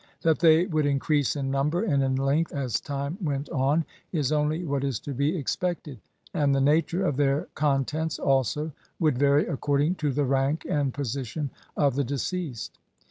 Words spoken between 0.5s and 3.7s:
would increase in number and in length as time went